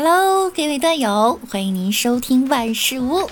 [0.00, 3.28] Hello，各位段友，欢迎您收听万事屋。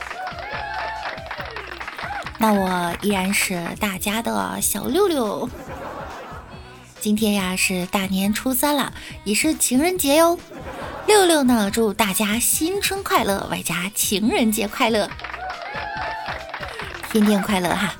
[2.40, 5.48] 那我依然是大家的小六六。
[6.98, 8.92] 今天呀是大年初三了，
[9.22, 10.40] 也是情人节哟。
[11.06, 15.08] 六六呢，祝大家新春快乐，外加情人节快乐，
[17.12, 17.94] 天天快乐哈。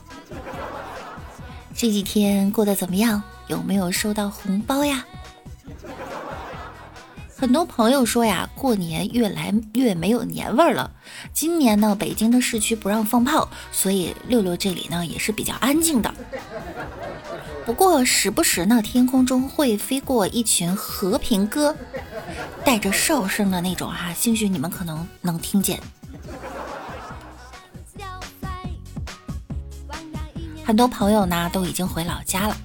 [1.77, 3.23] 这几天过得怎么样？
[3.46, 5.05] 有没有收到红包呀？
[7.46, 10.91] 很多朋友说呀，过年越来越没有年味儿了。
[11.32, 16.12] 今年呢，北京的市区不让放炮，所以六六这里呢也是比较安静的。
[17.64, 21.77] 不过时不时呢，天空中会飞过一群和平鸽，
[22.64, 25.78] 带着哨声的那种哈，兴许你们可能能听见。
[30.65, 32.56] 很多朋友呢都已经回老家了。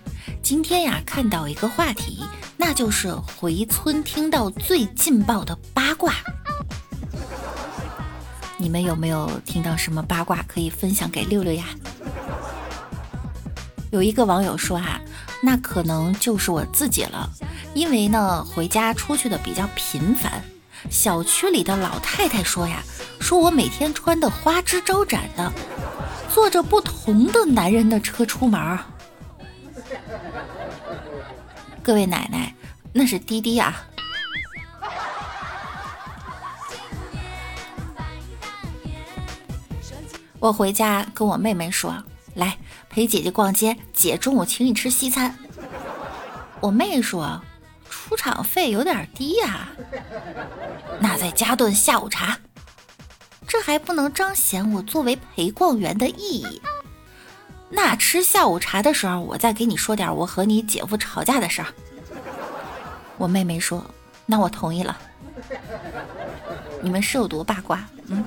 [0.42, 2.24] 今天呀，看到一个话题，
[2.64, 6.14] 那就是回村听到最劲爆的八卦。
[8.56, 11.66] 你们有没有听到什么八卦可以分享给六六呀？
[13.90, 15.02] 有一个网友说啊，
[15.42, 17.28] 那可能就是我自己了，
[17.74, 20.44] 因为呢回家出去的比较频繁。
[20.88, 22.84] 小区里的老太太说呀，
[23.20, 25.52] 说我每天穿的花枝招展的。
[26.32, 28.86] 坐着不同的男人的车出门儿，
[31.84, 32.54] 各位奶奶，
[32.94, 33.84] 那是滴滴啊！
[40.40, 42.04] 我回家跟我妹妹说
[42.36, 42.58] ：“来
[42.90, 45.38] 陪姐姐逛街，姐中午请你吃西餐。”
[46.62, 47.42] 我妹说
[47.90, 49.68] ：“出场费有点低呀，
[51.00, 52.38] 那再加顿下午茶。”
[53.48, 56.62] 这还不能彰显我作为陪逛员的意义。
[57.72, 61.68] 那吃下午茶的时候，我再给你说点我和你姐夫吵架的事儿。
[63.18, 63.84] 我妹妹说
[64.26, 64.98] ：“那我同意了。”
[66.84, 67.88] 你们是有多八卦？
[68.08, 68.24] 嗯。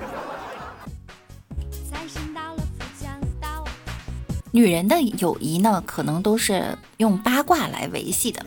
[4.51, 8.45] 女人的友谊呢，可能都是用八卦来维系的。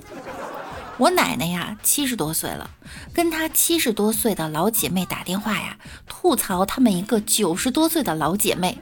[0.97, 2.71] 我奶奶呀，七十多岁了，
[3.13, 8.79] 跟她七十多岁的老姐妹打电话呀，吐槽她们一个九十多岁的老姐妹，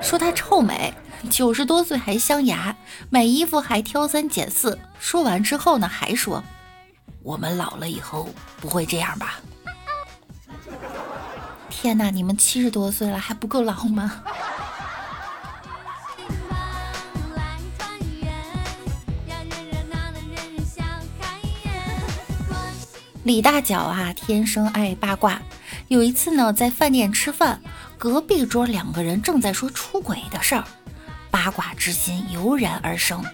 [0.00, 0.94] 说她臭美，
[1.30, 2.76] 九十多岁还镶牙，
[3.10, 4.78] 买衣服还挑三拣四。
[4.98, 6.42] 说完之后呢，还说
[7.22, 8.28] 我们老了以后
[8.60, 9.34] 不会这样吧？
[11.68, 14.22] 天哪，你们七十多岁了还不够老吗？
[23.24, 25.42] 李大脚啊，天生爱八卦。
[25.88, 27.60] 有一次呢，在饭店吃饭，
[27.98, 30.64] 隔壁桌两个人正在说出轨的事儿，
[31.48, 33.24] 八卦之心油然而生，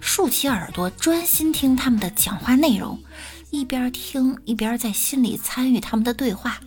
[0.00, 3.02] 竖起耳朵专心听他们的讲话内容，
[3.50, 6.60] 一边听一边在心里参与他们的对话。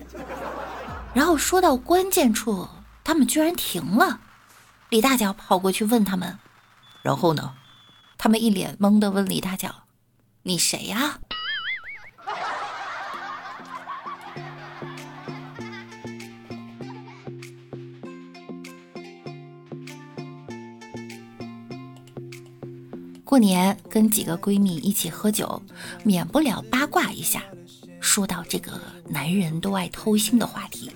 [1.14, 2.68] 然后说到关键处，
[3.02, 4.20] 他们居然停了。
[4.90, 6.38] 李大脚跑过去问他们
[7.00, 7.54] ：“然后呢？”
[8.18, 9.84] 他们一脸懵的问李大脚
[10.44, 11.20] ：“你谁呀？”
[23.30, 25.62] 过年跟几个闺蜜一起喝酒，
[26.02, 27.40] 免不了八卦一下。
[28.00, 28.72] 说到这个
[29.06, 30.90] 男人都爱偷腥的话题，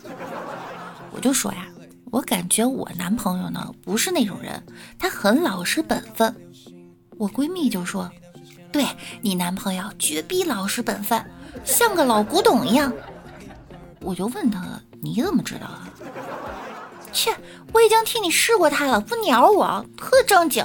[1.13, 1.69] 我就说呀，
[2.11, 4.61] 我感觉我男朋友呢不是那种人，
[4.99, 6.35] 他很老实本分。
[7.19, 8.11] 我闺蜜就说，
[8.73, 8.85] 对
[9.23, 11.25] 你男朋友绝逼老实本分，
[11.65, 12.93] 像个老古董一样。
[14.01, 14.61] 我就问他，
[15.01, 15.89] 你怎么知道啊？
[17.13, 17.33] 切，
[17.73, 20.65] 我已经替你试过他了，不鸟我，特正经。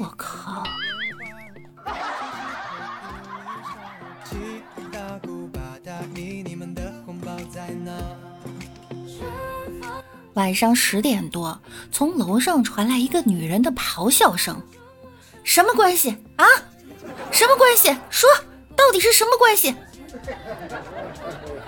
[0.00, 0.64] 我靠！
[10.32, 11.60] 晚上十点多，
[11.92, 14.62] 从楼上传来一个女人的咆哮声
[15.44, 16.46] ：“什么关系啊？
[17.30, 17.94] 什么关系？
[18.08, 18.26] 说，
[18.74, 19.76] 到底是什么关系？”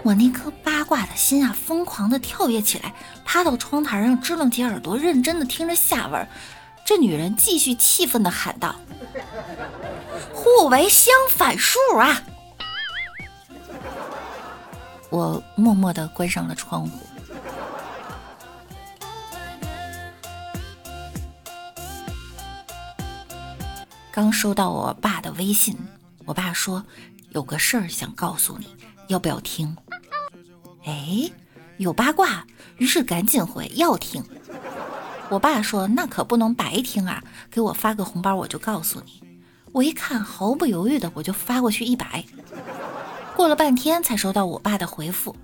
[0.02, 2.94] 我那颗八卦的心啊，疯狂的跳跃起来，
[3.26, 6.26] 趴到窗台上支棱起耳朵，认真的听着下文。
[6.94, 8.76] 这女人继续气愤地喊道
[10.34, 12.22] ：“互为相反数啊！”
[15.08, 16.98] 我默默地关上了窗户。
[24.10, 25.74] 刚收到我爸的微信，
[26.26, 26.84] 我爸说
[27.30, 28.66] 有个事儿想告诉你，
[29.06, 29.74] 要不要听？
[30.84, 31.30] 哎，
[31.78, 32.46] 有八卦，
[32.76, 34.22] 于是赶紧回要听。
[35.32, 39.22] 我爸说：“那可不能白听啊，给我发个红包，我就告诉你。”
[39.72, 42.22] 我一看，毫不犹豫的我就发过去一百。
[43.34, 45.34] 过了半天才收到我爸的回复。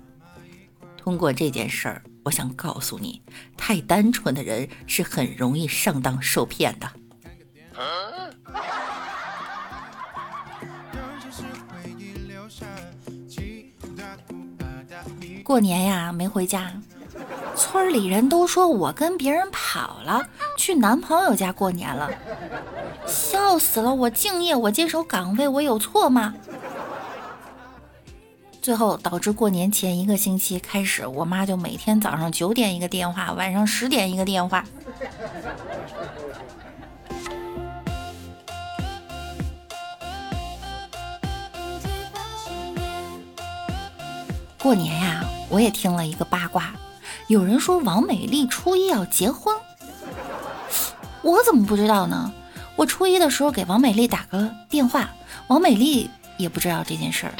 [0.95, 3.19] 通过这件事儿，我想告诉你，
[3.57, 6.87] 太单纯的人是很容易上当受骗的。
[15.43, 16.79] 过年呀，没回家，
[17.59, 20.25] 村里人都说我跟别人跑了，
[20.57, 22.09] 去男朋友家过年了，
[23.05, 23.93] 笑死了！
[23.93, 26.33] 我敬业，我坚守岗位，我有错吗？
[28.61, 34.63] 最后导致过年前一个星期开始，我妈就每天早上九点一个电话，晚上十点一个电话。
[44.57, 46.73] 过年呀，我也听了一个八卦，
[47.29, 49.55] 有人说王美丽初一要结婚，
[51.21, 52.33] 我怎么不知道呢？
[52.75, 55.11] 我初一的时候给王美丽打个电话，
[55.47, 56.09] 王美丽
[56.39, 57.33] 也不知道这件事儿。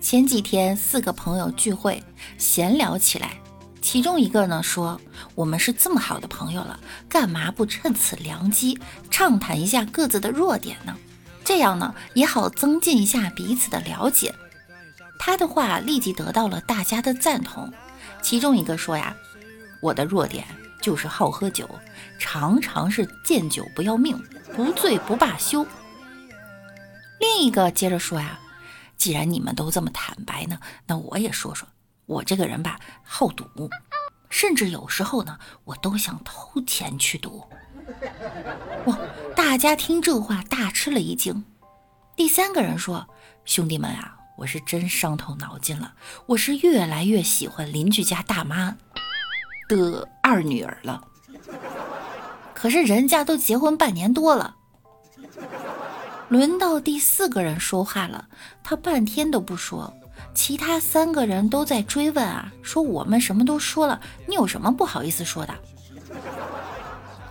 [0.00, 2.02] 前几天四个朋友聚会，
[2.38, 3.36] 闲聊起来。
[3.82, 4.98] 其中一个呢说
[5.36, 8.80] ：“我们是这么好的朋友了，干嘛不趁此良机
[9.10, 10.96] 畅谈一下各自的弱点呢？
[11.44, 14.34] 这样呢也好增进一下彼此的了解。”
[15.18, 17.72] 他的话立即得到了大家的赞同。
[18.22, 19.14] 其中一个说：“呀，
[19.80, 20.44] 我的弱点
[20.80, 21.68] 就是好喝酒，
[22.18, 24.20] 常常是见酒不要命，
[24.54, 25.66] 不醉不罢休。”
[27.20, 28.38] 另一个接着说：“呀，
[28.96, 31.68] 既然你们都这么坦白呢，那我也说说。”
[32.06, 33.70] 我这个人吧，好赌，
[34.28, 37.44] 甚至有时候呢，我都想偷钱去赌。
[38.86, 38.98] 哇！
[39.44, 41.44] 大家听这话大吃了一惊。
[42.14, 43.08] 第三个人说
[43.44, 45.92] ：“兄弟们啊，我是真伤透脑筋了，
[46.26, 48.76] 我是越来越喜欢邻居家大妈
[49.68, 51.02] 的二女儿了。
[52.54, 54.54] 可是人家都结婚半年多了。”
[56.30, 58.28] 轮到第四个人说话了，
[58.62, 59.92] 他半天都不说。
[60.34, 65.54] 其他三个人都在追问啊，说我们什么都说了，你有什么不好意思说的？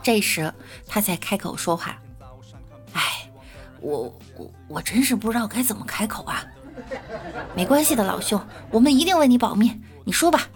[0.03, 0.53] 这时
[0.87, 2.01] 他才开口说话，
[2.93, 3.29] 哎，
[3.79, 6.43] 我我我真是不知道该怎么开口啊。
[7.55, 10.47] 没关系的，老兄，我们一定为你保密，你说吧。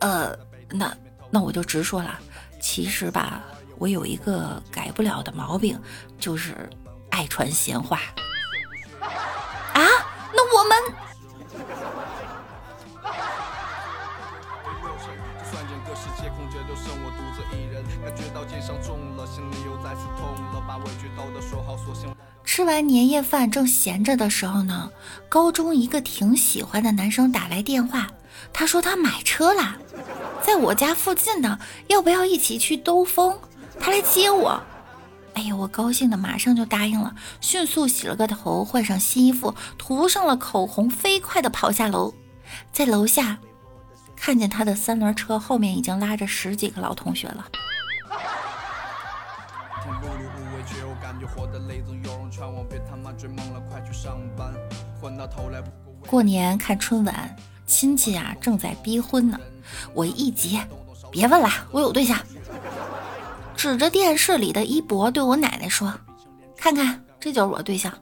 [0.00, 0.36] 呃，
[0.70, 0.96] 那
[1.30, 2.18] 那我就直说了，
[2.60, 3.44] 其实吧，
[3.78, 5.80] 我有一个改不了的毛病，
[6.18, 6.68] 就是
[7.10, 8.00] 爱传闲话。
[16.76, 20.62] 剩我独自一人，感觉到肩上重了，心里又再次痛了。
[20.68, 22.14] 把委屈偷偷说好，索性
[22.44, 24.90] 吃完年夜饭正闲着的时候呢，
[25.28, 28.06] 高中一个挺喜欢的男生打来电话，
[28.52, 29.76] 他说他买车啦，
[30.42, 31.58] 在我家附近呢，
[31.88, 33.38] 要不要一起去兜风？
[33.80, 34.60] 他来接我。
[35.34, 42.14] 哎呀，我高兴的马上就答应了，迅速洗了个头，换上新衣服，涂上了口红，飞快的跑下楼，
[42.72, 43.38] 在楼下
[44.16, 47.46] 看见他的三轮车后面已经拉着十几个老同学了。
[56.08, 57.36] 过年看春晚，
[57.66, 59.38] 亲戚啊正在逼婚呢，
[59.92, 60.60] 我一急，
[61.10, 62.18] 别问了，我有对象。
[63.56, 65.92] 指着电视里的一博对我奶奶说
[66.56, 67.92] ：“看看，这就是我对象。”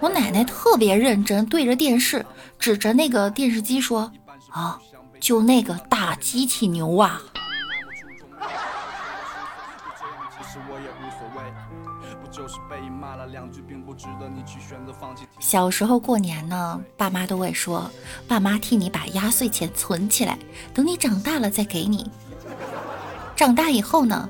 [0.00, 2.24] 我奶奶特别认真，对着电视，
[2.58, 4.10] 指着那个电视机说
[4.54, 4.78] ：“啊，
[5.20, 7.20] 就那个大机器牛啊！”
[15.40, 17.90] 小时候过年呢，爸妈都会说
[18.28, 20.38] ：“爸妈替你把压岁钱存起来，
[20.72, 22.08] 等你长大了再给你。
[23.34, 24.28] ”长大以后呢，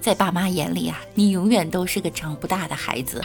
[0.00, 3.20] 在爸妈眼里啊，你永远都是个长不大的孩子。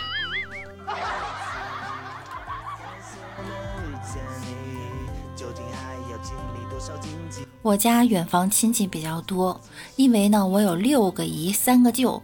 [7.63, 9.59] 我家远房亲戚比较多，
[9.95, 12.21] 因为呢，我有六个姨，三个舅，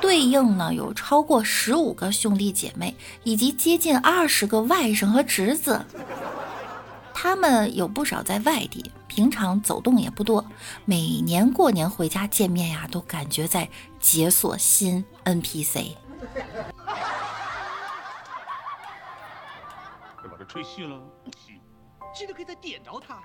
[0.00, 5.86] 对应呢有超过十五个兄弟姐妹，以及接近二十个外甥和侄子。
[7.14, 8.90] 他们有不少在外地。
[9.06, 10.42] 平常走动也不多，
[10.86, 13.68] 每年过年回家见面呀，都感觉在
[14.00, 15.92] 解锁新 NPC。
[20.24, 20.98] 要 把这吹熄了？
[21.22, 21.60] 不熄，
[22.14, 23.22] 记得给他点着他。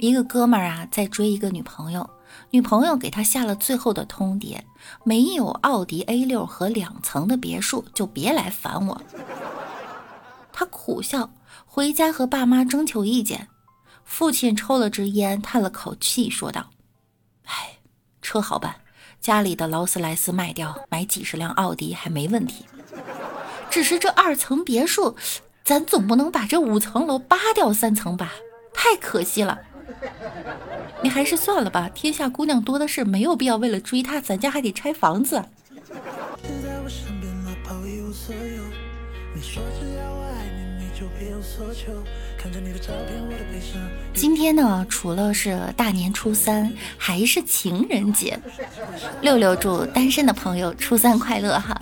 [0.00, 2.08] 一个哥们儿啊，在追一个女朋友，
[2.50, 4.58] 女朋友给他下了最后的通牒：
[5.04, 9.02] 没有奥迪 A 六和两层的别墅，就别来烦我。
[10.50, 11.30] 他苦笑，
[11.66, 13.48] 回家和爸妈征求意见。
[14.02, 16.70] 父亲抽了支烟，叹了口气，说道
[17.44, 17.78] ：“哎，
[18.22, 18.76] 车好办，
[19.20, 22.64] 家里的劳斯莱斯卖掉，买几十辆奥迪还没问题。
[23.68, 25.14] 只是这二层别墅，
[25.62, 28.32] 咱总不能把这五层楼扒掉三层吧？
[28.72, 29.58] 太可惜了。
[31.02, 35.42] 你还是算了吧，天下姑娘多的是，没有必要为了追她，咱家还得拆房子。
[44.14, 48.38] 今天呢，除了是大年初三，还是情人节。
[49.22, 51.80] 六六祝单身的朋友初三快乐哈。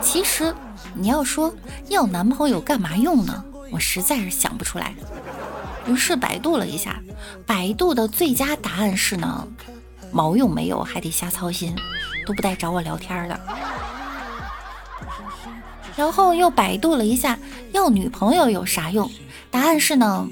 [0.00, 0.54] 其实
[0.94, 1.52] 你要说
[1.88, 3.44] 要男朋友干嘛用呢？
[3.70, 4.94] 我实在是想不出来。
[5.86, 7.00] 于是百度了一下，
[7.46, 9.46] 百度的最佳答案是呢，
[10.10, 11.74] 毛用没有，还得瞎操心，
[12.26, 13.40] 都不带找我聊天的。
[15.96, 17.38] 然后又百度了一下，
[17.72, 19.10] 要女朋友有啥用？
[19.50, 20.28] 答案是呢，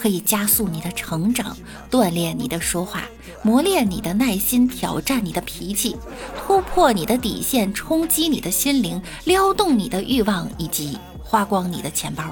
[0.00, 1.56] 可以加速你的成长，
[1.90, 3.02] 锻炼你的说话，
[3.42, 5.96] 磨练你的耐心，挑战你的脾气，
[6.38, 10.96] 突破你的底线，冲击你的心灵，撩动你的欲望，以及
[11.30, 12.24] 花光你的钱包。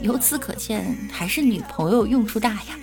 [0.00, 2.78] 由此可见，还是女朋友用处大呀。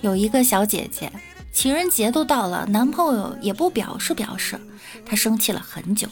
[0.00, 1.12] 有一个小姐姐，
[1.52, 4.58] 情人节都到了，男朋友也不表示表示，
[5.04, 6.08] 她生气了很久，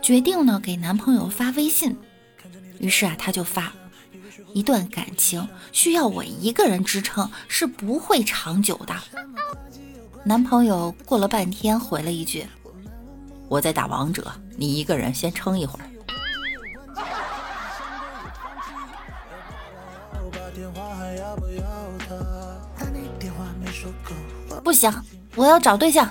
[0.00, 1.98] 决定呢给男朋友发微信。
[2.78, 3.72] 于是啊，她就发：
[4.54, 8.94] 一段感情需要我一个人支撑是不会长久的。
[10.30, 12.46] 男朋友过了半天回了一句：
[13.48, 15.84] 我在打王者，你一个人先撑一会儿。
[24.62, 24.88] 不行，
[25.34, 26.08] 我要找对象。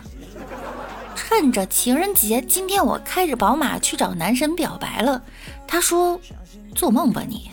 [1.15, 5.23] 趁着情人节，今天我开着宝马去找男神表白了。
[5.65, 6.19] 他说
[6.75, 7.49] ：“做梦吧你。”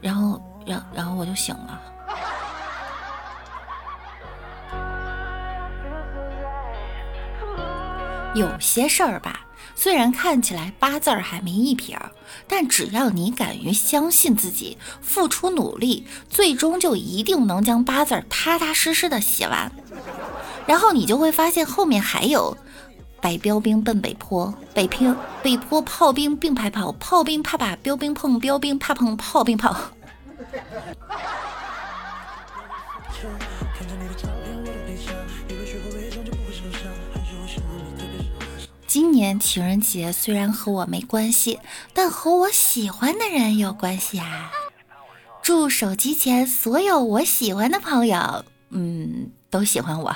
[0.00, 1.83] 然后，然然后我就醒了。
[8.34, 9.40] 有些事儿吧。
[9.76, 12.12] 虽然看起来八字儿还没一撇儿，
[12.46, 19.72] 但只要你敢于相信自己，付出努力，最终就一定能将八字儿踏踏实实的写完。
[20.66, 22.56] 然后你就会发现后面还有：
[23.20, 29.74] 白标兵奔北坡，北平北坡炮兵并排跑，炮兵怕把标兵碰，标兵怕碰炮兵炮。
[38.94, 41.58] 今年情人节虽然和我没关系，
[41.92, 44.52] 但和我喜欢的人有关系啊！
[45.42, 50.14] 祝手机前所有我喜欢的朋友，嗯，都喜欢我。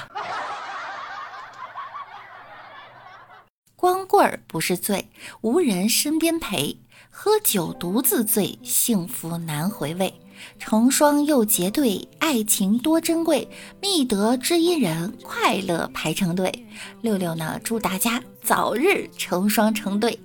[3.74, 6.78] 光棍儿不是罪，无人身边陪，
[7.10, 10.20] 喝酒独自醉，幸福难回味。
[10.58, 13.48] 成双又结对，爱情多珍贵，
[13.80, 16.52] 觅得知音人，快乐排成队。
[17.00, 20.18] 六六呢，祝大家早日成双成对。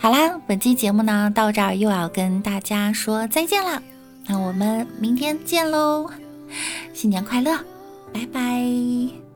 [0.00, 3.82] 好啦，本期节目呢，到这儿又要跟大家说再见了，
[4.26, 6.08] 那我们明天见喽。
[6.98, 7.56] 新年快乐，
[8.12, 9.27] 拜拜。